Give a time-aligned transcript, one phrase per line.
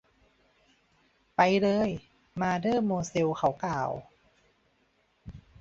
[1.35, 1.89] ไปเลย
[2.41, 3.91] มาเดอโมแซล เขากล่าว